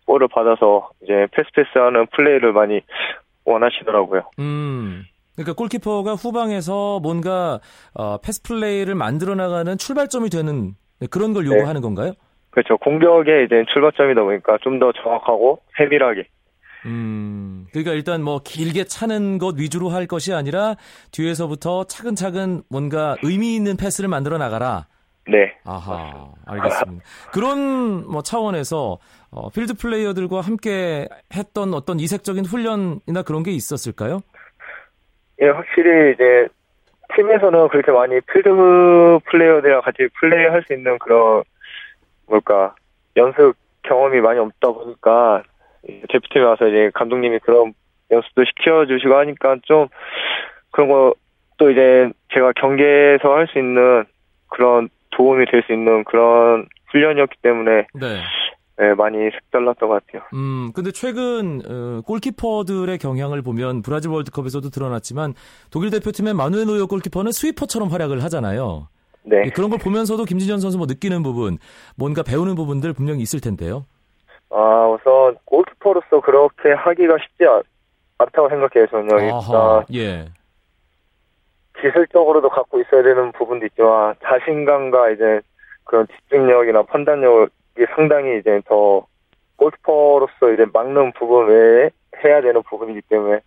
볼을 0.05 0.27
받아서 0.27 0.89
이제 1.01 1.27
패스 1.31 1.49
패스하는 1.53 2.07
플레이를 2.15 2.53
많이 2.53 2.81
원하시더라고요. 3.45 4.23
음. 4.39 5.03
그러니까 5.35 5.53
골키퍼가 5.53 6.13
후방에서 6.13 6.99
뭔가 7.01 7.59
어, 7.93 8.17
패스 8.17 8.41
플레이를 8.41 8.95
만들어 8.95 9.35
나가는 9.35 9.77
출발점이 9.77 10.29
되는 10.29 10.75
그런 11.11 11.33
걸 11.33 11.45
요구하는 11.45 11.81
건가요? 11.81 12.13
그렇죠. 12.51 12.77
공격의 12.77 13.45
이제 13.45 13.65
출발점이다 13.73 14.23
보니까 14.23 14.57
좀 14.61 14.79
더 14.79 14.91
정확하고 14.93 15.59
세밀하게 15.77 16.27
음, 16.85 17.65
그러니까 17.71 17.93
일단 17.93 18.21
뭐 18.21 18.41
길게 18.43 18.85
차는 18.85 19.37
것 19.37 19.57
위주로 19.57 19.89
할 19.89 20.05
것이 20.05 20.33
아니라 20.33 20.75
뒤에서부터 21.11 21.85
차근차근 21.85 22.63
뭔가 22.69 23.17
의미 23.23 23.55
있는 23.55 23.75
패스를 23.75 24.07
만들어 24.07 24.37
나가라. 24.37 24.87
네. 25.27 25.57
아하, 25.63 26.31
알겠습니다. 26.45 27.03
그런 27.33 28.07
뭐 28.07 28.21
차원에서 28.21 28.99
어, 29.31 29.49
필드 29.49 29.73
플레이어들과 29.75 30.41
함께 30.41 31.07
했던 31.33 31.73
어떤 31.73 31.99
이색적인 31.99 32.45
훈련이나 32.45 33.23
그런 33.25 33.41
게 33.41 33.51
있었을까요? 33.51 34.21
예, 35.41 35.49
확실히 35.49 36.13
이제 36.13 36.47
팀에서는 37.15 37.67
그렇게 37.69 37.91
많이 37.91 38.21
필드 38.21 38.49
플레이어들이랑 39.25 39.81
같이 39.81 40.07
플레이할 40.19 40.63
수 40.67 40.73
있는 40.73 40.97
그런 40.99 41.43
뭘까 42.27 42.75
연습 43.17 43.55
경험이 43.83 44.21
많이 44.21 44.39
없다 44.39 44.71
보니까 44.71 45.43
대표팀에 45.87 46.43
와서 46.43 46.67
이제 46.67 46.91
감독님이 46.93 47.39
그런 47.39 47.73
연습도 48.11 48.43
시켜주시고 48.45 49.15
하니까 49.15 49.57
좀 49.63 49.87
그런 50.71 50.89
거 50.89 51.13
또 51.57 51.69
이제 51.69 52.09
제가 52.33 52.51
경기에서 52.53 53.33
할 53.33 53.47
수 53.47 53.59
있는 53.59 54.05
그런 54.49 54.89
도움이 55.11 55.45
될 55.51 55.63
수 55.65 55.73
있는 55.73 56.03
그런 56.03 56.67
훈련이었기 56.91 57.37
때문에 57.41 57.87
네. 57.93 58.21
예, 58.81 58.93
많이 58.93 59.17
색달랐던 59.31 59.87
것 59.87 60.05
같아요. 60.05 60.27
음, 60.33 60.71
근데 60.73 60.91
최근 60.91 61.61
어, 61.65 62.01
골키퍼들의 62.05 62.97
경향을 62.97 63.41
보면 63.41 63.81
브라질 63.81 64.11
월드컵에서도 64.11 64.69
드러났지만 64.69 65.33
독일 65.71 65.91
대표팀의 65.91 66.33
마누엘 66.33 66.65
노이어 66.65 66.85
골키퍼는 66.87 67.31
스위퍼처럼 67.31 67.87
활약을 67.87 68.21
하잖아요. 68.23 68.89
네. 69.23 69.43
예, 69.45 69.49
그런 69.49 69.69
걸 69.69 69.79
보면서도 69.79 70.25
김진현 70.25 70.59
선수 70.59 70.77
뭐 70.77 70.87
느끼는 70.87 71.23
부분, 71.23 71.57
뭔가 71.95 72.21
배우는 72.21 72.55
부분들 72.55 72.91
분명히 72.91 73.21
있을 73.21 73.39
텐데요. 73.39 73.85
아, 74.49 74.87
우선 74.87 75.37
골키퍼로서 75.45 76.21
그렇게 76.21 76.71
하기가 76.71 77.17
쉽지 77.17 77.45
않, 77.45 77.61
않다고 78.17 78.49
생각해요, 78.49 78.87
저는. 78.87 79.09
일단 79.19 79.85
예. 79.93 80.25
기술적으로도 81.81 82.49
갖고 82.49 82.79
있어야 82.79 83.03
되는 83.03 83.31
부분도 83.33 83.65
있지만 83.67 84.15
자신감과 84.23 85.11
이제 85.11 85.41
그런 85.83 86.07
집중력이나 86.07 86.83
판단력이 86.83 87.85
상당히 87.95 88.39
이제 88.39 88.61
더 88.65 89.05
골키퍼로서 89.57 90.53
이제 90.53 90.65
막는 90.73 91.11
부분 91.13 91.47
외에 91.47 91.89
해야 92.23 92.41
되는 92.41 92.63
부분이기 92.63 93.01
때문에 93.09 93.41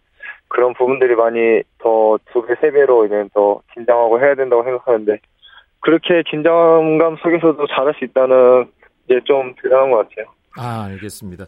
그런 0.48 0.74
부분들이 0.74 1.14
많이 1.14 1.62
더 1.78 2.18
두 2.32 2.42
배, 2.46 2.54
세 2.60 2.70
배로 2.70 3.04
이제 3.06 3.24
더 3.34 3.60
긴장하고 3.74 4.20
해야 4.20 4.34
된다고 4.34 4.62
생각하는데 4.62 5.18
그렇게 5.80 6.22
긴장감 6.22 7.16
속에서도 7.16 7.66
잘할 7.66 7.94
수 7.94 8.04
있다는 8.04 8.70
게좀 9.08 9.54
대단한 9.62 9.90
것 9.90 10.08
같아요. 10.08 10.26
아, 10.56 10.84
알겠습니다. 10.84 11.46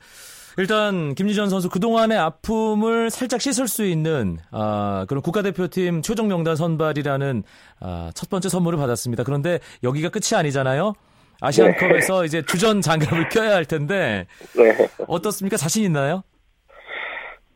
일단 0.59 1.15
김지전 1.15 1.49
선수 1.49 1.69
그동안의 1.69 2.19
아픔을 2.19 3.11
살짝 3.11 3.41
씻을 3.41 3.69
수 3.69 3.85
있는 3.85 4.39
아, 4.51 5.07
그런 5.09 5.23
국가대표팀 5.23 6.03
최종 6.03 6.29
명단 6.29 6.57
선발이라는 6.57 7.43
아, 7.81 8.11
첫 8.15 8.29
번째 8.29 8.49
선물을 8.49 8.79
받았습니다. 8.79 9.25
그런데 9.25 9.59
여기가 9.83 10.11
끝이 10.11 10.37
아니잖아요. 10.39 10.95
아시안컵에서 11.41 12.25
이제 12.27 12.43
주전 12.43 12.81
장갑을 12.81 13.29
껴야 13.31 13.55
할 13.55 13.65
텐데 13.65 14.27
네. 14.55 14.77
어떻습니까? 15.07 15.57
자신 15.57 15.85
있나요? 15.85 16.23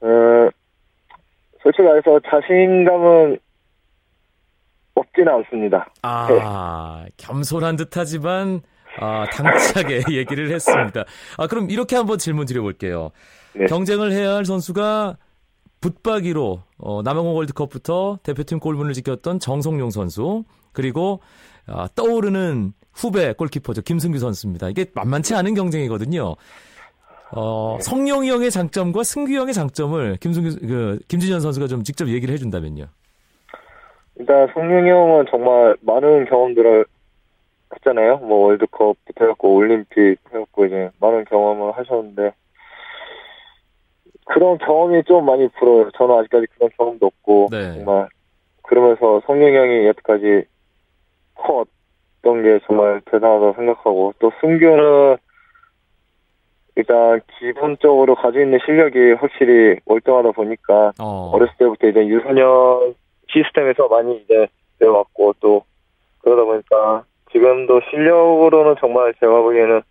어, 0.00 0.06
솔직히 1.62 1.82
말해서 1.82 2.18
자신감은 2.30 3.38
없지는 4.94 5.32
않습니다. 5.34 5.90
아, 6.02 7.04
겸손한 7.16 7.76
듯하지만 7.76 8.62
아, 8.98 9.26
당차게 9.30 10.02
얘기를 10.12 10.50
했습니다. 10.50 11.04
아, 11.36 11.46
그럼 11.46 11.70
이렇게 11.70 11.96
한번 11.96 12.18
질문 12.18 12.46
드려볼게요. 12.46 13.10
네. 13.54 13.66
경쟁을 13.66 14.12
해야 14.12 14.34
할 14.34 14.44
선수가 14.44 15.16
붙박이로 15.80 16.62
어, 16.78 17.02
남아공 17.02 17.36
월드컵부터 17.36 18.18
대표팀 18.22 18.58
골문을 18.58 18.94
지켰던 18.94 19.38
정성용 19.38 19.90
선수 19.90 20.44
그리고 20.72 21.20
아, 21.66 21.88
떠오르는 21.94 22.72
후배 22.92 23.32
골키퍼죠 23.32 23.82
김승규 23.82 24.18
선수입니다. 24.18 24.70
이게 24.70 24.86
만만치 24.94 25.34
않은 25.34 25.54
경쟁이거든요. 25.54 26.36
어, 27.32 27.78
성용이 27.80 28.30
형의 28.30 28.50
장점과 28.50 29.02
승규 29.02 29.32
형의 29.34 29.54
장점을 29.54 30.16
김승규 30.20 30.66
그 30.66 30.98
김진현 31.08 31.40
선수가 31.40 31.66
좀 31.66 31.82
직접 31.82 32.08
얘기를 32.08 32.32
해준다면요. 32.32 32.86
일단 34.16 34.48
성룡이 34.54 34.88
형은 34.88 35.26
정말 35.30 35.76
많은 35.80 36.26
경험들을 36.26 36.86
했잖아요. 37.76 38.18
뭐 38.18 38.46
월드컵부터 38.46 39.24
해갖고 39.24 39.54
올림픽 39.54 40.16
해갖고 40.32 40.66
이제 40.66 40.90
많은 41.00 41.24
경험을 41.24 41.72
하셨는데 41.72 42.32
그런 44.26 44.58
경험이 44.58 45.02
좀 45.04 45.26
많이 45.26 45.48
부러워요. 45.48 45.90
저는 45.96 46.16
아직까지 46.16 46.46
그런 46.54 46.70
경험도 46.76 47.06
없고 47.06 47.48
네. 47.50 47.74
정말 47.74 48.08
그러면서 48.62 49.20
성룡이 49.26 49.56
형이 49.56 49.86
여태까지 49.86 50.44
커왔던 51.34 52.42
게 52.42 52.60
정말 52.66 53.02
대단하다고 53.04 53.54
생각하고 53.54 54.14
또 54.18 54.32
승규는 54.40 55.16
일단 56.76 57.20
기본적으로 57.38 58.14
가지고 58.14 58.42
있는 58.42 58.58
실력이 58.64 59.12
확실히 59.12 59.78
월등하다 59.84 60.32
보니까 60.32 60.92
어, 60.98 61.30
어렸을 61.32 61.54
때부터 61.58 61.88
이제 61.88 62.06
유소년 62.06 62.94
시스템에서 63.30 63.88
많이 63.88 64.16
이제 64.16 64.48
배워왔고 64.78 65.34
또 65.40 65.64
그러다 66.20 66.44
보니까 66.44 67.04
지금도 67.34 67.80
실력으로는 67.90 68.76
정말 68.80 69.12
제가 69.20 69.32
보기에는 69.42 69.82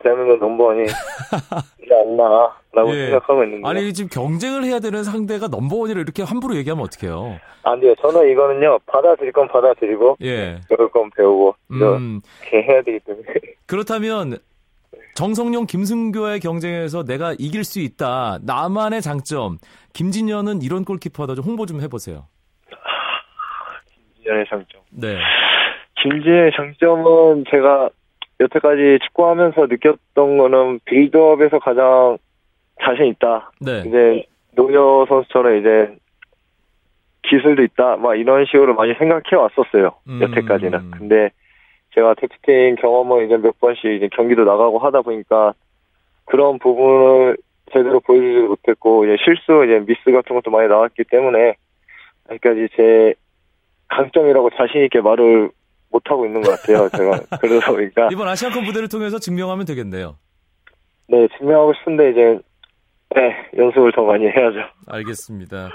대한민국 0.00 0.38
넘버원이 0.38 0.84
되지 1.78 1.94
않나라고 1.94 2.94
예. 2.94 3.06
생각하고 3.06 3.44
있는데 3.44 3.66
아니 3.66 3.92
지금 3.94 4.10
경쟁을 4.10 4.64
해야 4.64 4.80
되는 4.80 5.02
상대가 5.04 5.48
넘버원이라 5.48 6.00
이렇게 6.00 6.22
함부로 6.22 6.56
얘기하면 6.56 6.84
어떡해요? 6.84 7.38
안 7.62 7.80
돼요. 7.80 7.94
저는 8.02 8.30
이거는요 8.30 8.80
받아들일 8.86 9.32
건 9.32 9.48
받아들이고 9.48 10.18
예. 10.22 10.60
배울 10.68 10.90
건 10.90 11.10
배우고 11.16 11.54
음, 11.70 12.20
이렇게 12.42 12.68
해야 12.68 12.82
되기 12.82 12.98
때문에 13.00 13.26
그렇다면 13.66 14.36
정성용 15.14 15.66
김승교의 15.66 16.40
경쟁에서 16.40 17.04
내가 17.04 17.34
이길 17.38 17.62
수 17.64 17.78
있다. 17.80 18.40
나만의 18.42 19.00
장점. 19.00 19.58
김진현은 19.92 20.60
이런 20.62 20.84
골키퍼다. 20.84 21.36
좀 21.36 21.44
홍보 21.44 21.66
좀 21.66 21.80
해보세요. 21.80 22.26
김지현의 24.16 24.44
장점. 24.50 24.80
네. 24.90 25.16
김지현의 26.04 26.52
장점은 26.54 27.44
제가 27.50 27.88
여태까지 28.38 28.98
축구하면서 29.04 29.66
느꼈던 29.66 30.36
거는 30.36 30.80
빌드업에서 30.84 31.58
가장 31.60 32.18
자신 32.82 33.06
있다. 33.06 33.50
네. 33.60 33.84
이제 33.86 34.26
노여 34.54 35.06
선수처럼 35.08 35.56
이제 35.60 35.96
기술도 37.22 37.62
있다. 37.62 37.96
막 37.96 38.16
이런 38.16 38.44
식으로 38.44 38.74
많이 38.74 38.92
생각해 38.94 39.34
왔었어요. 39.34 39.94
음. 40.08 40.20
여태까지는. 40.20 40.90
근데 40.90 41.30
제가 41.94 42.14
대표팀 42.14 42.76
경험을 42.76 43.24
이제 43.24 43.38
몇 43.38 43.58
번씩 43.58 43.84
이제 43.86 44.08
경기도 44.12 44.44
나가고 44.44 44.78
하다 44.80 45.00
보니까 45.02 45.54
그런 46.26 46.58
부분을 46.58 47.38
제대로 47.72 48.00
보여주지 48.00 48.46
못했고 48.46 49.06
이제 49.06 49.16
실수 49.24 49.64
이제 49.64 49.82
미스 49.86 50.12
같은 50.12 50.36
것도 50.36 50.50
많이 50.50 50.68
나왔기 50.68 51.04
때문에 51.04 51.54
아직까지 52.28 52.68
제 52.76 53.14
강점이라고 53.88 54.50
자신 54.50 54.84
있게 54.84 55.00
말을 55.00 55.50
못 55.94 56.02
하고 56.06 56.26
있는 56.26 56.42
것 56.42 56.50
같아요. 56.50 56.88
제가 56.88 57.20
그러다 57.40 57.70
보니까 57.70 58.08
이번 58.10 58.26
아시안컵 58.26 58.64
무대를 58.64 58.88
통해서 58.88 59.20
증명하면 59.20 59.64
되겠네요. 59.64 60.16
네 61.06 61.28
증명하고 61.38 61.72
싶은데 61.74 62.10
이제 62.10 62.38
네 63.14 63.32
연습을 63.56 63.92
더 63.92 64.02
많이 64.02 64.24
해야죠. 64.24 64.58
알겠습니다. 64.88 65.70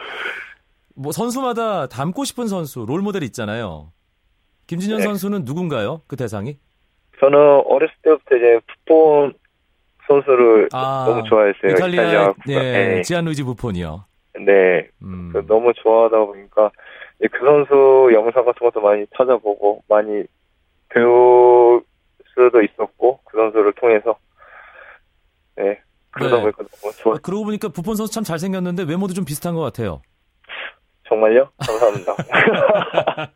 뭐 0.96 1.14
선수마다 1.14 1.88
닮고 1.88 2.26
싶은 2.26 2.48
선수, 2.48 2.86
롤 2.86 3.02
모델 3.02 3.24
있잖아요. 3.24 3.94
김진현 4.68 4.98
네. 4.98 5.04
선수는 5.06 5.46
누군가요? 5.46 6.02
그 6.08 6.18
대상이? 6.18 6.58
저는 7.22 7.38
어렸을 7.66 7.94
때부터 8.04 8.36
이제 8.36 8.60
풋볼 8.86 9.34
선수를 10.06 10.68
아, 10.74 11.06
너무 11.08 11.24
좋아했어요. 11.30 11.72
이탈리아 11.72 12.34
풋볼. 12.34 12.54
예, 12.54 12.60
네. 12.60 13.02
지안루이지 13.04 13.44
부폰이요. 13.44 14.04
네. 14.46 14.90
음. 15.02 15.30
그 15.32 15.46
너무 15.48 15.72
좋아하다 15.74 16.18
보니까 16.26 16.72
그 17.28 17.40
선수 17.40 18.10
영상 18.14 18.46
같은 18.46 18.60
것도 18.60 18.82
많이 18.82 19.06
찾아보고 19.18 19.84
많이 19.90 20.24
배울 20.90 21.84
수도 22.34 22.62
있었고 22.62 23.20
그 23.26 23.38
선수를 23.38 23.74
통해서 23.74 24.18
네 25.58 25.82
그러다 26.12 26.38
네. 26.38 26.42
보니까 26.44 26.64
너무 26.64 26.94
좋아 26.94 27.16
아, 27.16 27.18
그러고 27.22 27.46
보니까 27.46 27.70
부폰 27.70 27.96
선수 27.96 28.14
참 28.14 28.24
잘생겼는데 28.24 28.84
외모도 28.84 29.14
좀 29.14 29.26
비슷한 29.26 29.54
것 29.56 29.62
같아요. 29.62 30.02
정말요 31.10 31.50
감사합니다 31.58 32.16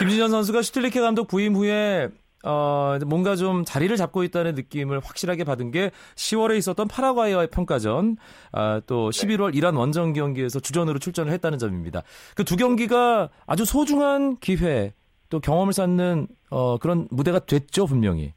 김진현 0.00 0.28
선수가 0.28 0.62
슈틸리케 0.62 1.00
감독 1.00 1.28
부임 1.28 1.54
후에 1.54 2.08
어, 2.46 2.98
뭔가 3.06 3.34
좀 3.36 3.64
자리를 3.64 3.94
잡고 3.96 4.22
있다는 4.22 4.54
느낌을 4.54 5.00
확실하게 5.00 5.44
받은 5.44 5.72
게 5.72 5.90
10월에 6.14 6.56
있었던 6.58 6.86
파라과이와의 6.88 7.48
평가전, 7.50 8.16
아, 8.52 8.80
또 8.86 9.10
11월 9.10 9.54
이란 9.56 9.74
원정 9.74 10.12
경기에서 10.12 10.60
주전으로 10.60 10.98
출전을 11.00 11.32
했다는 11.32 11.58
점입니다. 11.58 12.02
그 12.36 12.44
두 12.44 12.56
경기가 12.56 13.28
아주 13.46 13.64
소중한 13.64 14.36
기회, 14.38 14.92
또 15.28 15.40
경험을 15.40 15.72
쌓는 15.72 16.28
어, 16.50 16.78
그런 16.78 17.08
무대가 17.10 17.40
됐죠, 17.40 17.86
분명히. 17.86 18.32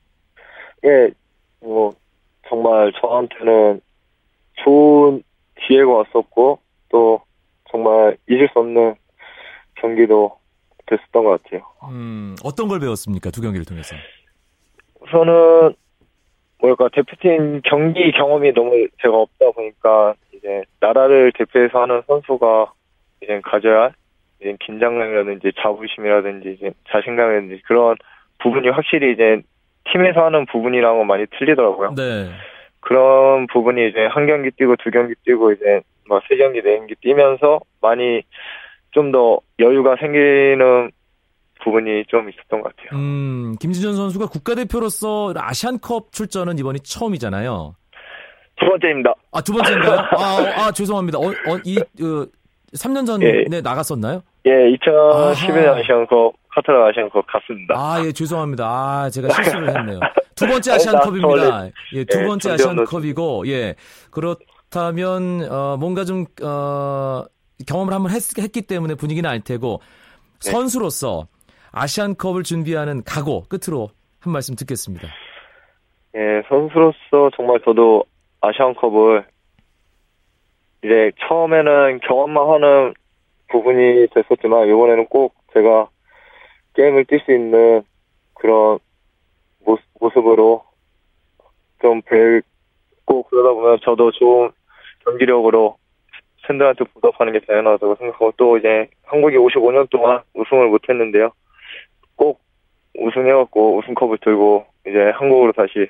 예 0.83 1.11
뭐 1.61 1.91
정말 2.47 2.91
저한테는 3.01 3.81
좋은 4.63 5.21
기회가 5.67 5.91
왔었고 5.91 6.59
또 6.89 7.21
정말 7.69 8.17
잊을 8.29 8.49
수 8.53 8.59
없는 8.59 8.95
경기도 9.75 10.38
됐었던 10.89 11.23
것 11.23 11.43
같아요. 11.43 11.61
음, 11.89 12.35
어떤 12.43 12.67
걸 12.67 12.79
배웠습니까, 12.79 13.31
두 13.31 13.41
경기를 13.41 13.65
통해서? 13.65 13.95
우선은 15.01 15.73
뭐랄까 16.59 16.89
대표팀 16.89 17.61
경기 17.63 18.11
경험이 18.11 18.53
너무 18.53 18.87
제가 19.01 19.15
없다 19.15 19.51
보니까 19.51 20.13
이제 20.33 20.63
나라를 20.79 21.31
대표해서 21.37 21.81
하는 21.81 22.01
선수가 22.07 22.73
이제 23.21 23.39
가져야 23.43 23.81
할 23.81 23.93
이제 24.41 24.55
긴장감이라든지 24.59 25.53
자부심이라든지 25.61 26.57
이제 26.57 26.71
자신감이라든지 26.91 27.61
그런 27.65 27.95
부분이 28.39 28.69
확실히 28.69 29.13
이제 29.13 29.41
팀에서 29.91 30.25
하는 30.25 30.45
부분이랑은 30.45 31.07
많이 31.07 31.25
틀리더라고요. 31.37 31.95
네. 31.95 32.29
그런 32.81 33.47
부분이 33.47 33.89
이제 33.89 34.05
한 34.05 34.27
경기 34.27 34.51
뛰고 34.51 34.75
두 34.77 34.91
경기 34.91 35.13
뛰고 35.25 35.51
이제 35.53 35.81
뭐세 36.07 36.35
경기 36.37 36.61
네 36.61 36.77
경기 36.77 36.95
뛰면서 36.95 37.59
많이 37.81 38.21
좀 38.91 39.11
더 39.11 39.39
여유가 39.59 39.95
생기는 39.99 40.91
부분이 41.63 42.05
좀 42.07 42.29
있었던 42.29 42.61
것 42.61 42.75
같아요. 42.75 42.99
음, 42.99 43.55
김진현 43.59 43.95
선수가 43.95 44.27
국가대표로서 44.27 45.33
아시안컵 45.35 46.11
출전은 46.11 46.57
이번이 46.57 46.79
처음이잖아요. 46.81 47.75
두 48.59 48.65
번째입니다. 48.65 49.13
아, 49.31 49.41
두 49.41 49.53
번째인가요? 49.53 49.99
아, 50.17 50.65
아, 50.65 50.71
죄송합니다. 50.71 51.17
어, 51.19 51.27
어, 51.27 51.57
이, 51.65 51.79
그, 51.97 52.29
3년 52.75 53.05
전에 53.05 53.45
예. 53.51 53.61
나갔었나요? 53.61 54.21
예, 54.45 54.51
2011년 54.51 55.67
아하. 55.67 55.79
아시안컵 55.79 56.33
카타르 56.49 56.87
아시안컵 56.89 57.25
갔습니다. 57.27 57.75
아, 57.77 58.01
예, 58.05 58.11
죄송합니다. 58.11 58.65
아, 58.65 59.09
제가 59.09 59.27
실수를 59.33 59.77
했네요. 59.77 59.99
두 60.35 60.47
번째 60.47 60.71
아시안컵입니다. 60.73 61.65
예, 61.95 62.03
두 62.05 62.21
예, 62.21 62.25
번째 62.25 62.51
아시안컵이고, 62.51 63.47
예. 63.47 63.75
그렇다면, 64.11 65.47
어, 65.51 65.77
뭔가 65.77 66.05
좀, 66.05 66.25
어, 66.43 67.23
경험을 67.67 67.93
한번 67.93 68.11
했, 68.11 68.37
했기 68.37 68.61
때문에 68.61 68.95
분위기는 68.95 69.29
알 69.29 69.41
테고, 69.41 69.81
네. 70.43 70.51
선수로서 70.51 71.27
아시안컵을 71.71 72.43
준비하는 72.43 73.03
각오 73.03 73.43
끝으로 73.43 73.89
한 74.19 74.33
말씀 74.33 74.55
듣겠습니다. 74.55 75.07
예, 76.15 76.41
선수로서 76.49 77.29
정말 77.35 77.59
저도 77.63 78.05
아시안컵을 78.41 79.25
이제 80.83 81.11
처음에는 81.27 81.99
경험만 82.07 82.49
하는 82.49 82.93
부분이 83.49 84.07
됐었지만 84.13 84.67
이번에는 84.67 85.07
꼭 85.07 85.35
제가 85.53 85.89
게임을 86.75 87.05
뛸 87.05 87.23
수 87.25 87.31
있는 87.33 87.83
그런 88.35 88.79
모습, 89.65 89.83
모습으로 89.99 90.63
좀 91.81 92.01
뵙고 92.01 93.23
그러다 93.23 93.53
보면 93.53 93.79
저도 93.83 94.11
좋은 94.11 94.51
경기력으로 95.03 95.78
팬들한테 96.47 96.83
보답하는 96.93 97.33
게 97.33 97.39
당연하다고 97.39 97.95
생각하고 97.95 98.33
또 98.37 98.57
이제 98.57 98.87
한국이 99.05 99.37
55년 99.37 99.89
동안 99.89 100.21
우승을 100.33 100.67
못했는데요. 100.67 101.31
꼭 102.15 102.39
우승해갖고 102.97 103.77
우승컵을 103.77 104.17
들고 104.21 104.65
이제 104.87 105.11
한국으로 105.15 105.51
다시 105.51 105.87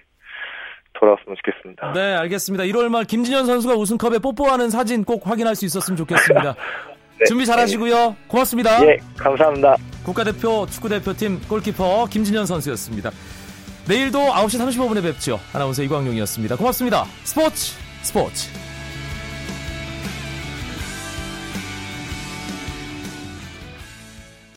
돌아왔으면 0.94 1.36
좋겠습니다. 1.38 1.94
네, 1.94 2.16
알겠습니다. 2.16 2.66
1월 2.66 2.90
말 2.90 3.06
김진현 3.06 3.46
선수가 3.46 3.76
우승컵에 3.76 4.20
뽀뽀하는 4.20 4.70
사진 4.70 5.04
꼭 5.04 5.26
확인할 5.26 5.56
수 5.56 5.66
있었으면 5.66 5.98
좋겠습니다. 5.98 6.56
네. 7.20 7.26
준비 7.26 7.46
잘 7.46 7.60
하시고요. 7.60 8.16
고맙습니다. 8.28 8.86
예, 8.86 8.98
감사합니다. 9.18 9.76
국가대표 10.06 10.66
축구대표팀 10.68 11.42
골키퍼 11.50 12.08
김진현 12.10 12.46
선수였습니다. 12.46 13.12
내일도 13.88 14.20
9시 14.20 14.60
35분에 14.60 15.04
뵙죠. 15.04 15.40
아나운서 15.54 15.84
이광용이었습니다. 15.84 16.56
고맙습니다. 16.56 17.04
스포츠 17.24 17.76
스포츠 18.04 18.69